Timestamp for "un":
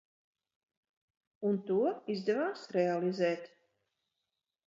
1.49-1.59